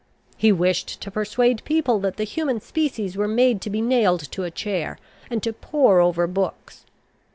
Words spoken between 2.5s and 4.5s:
species were made to be nailed to a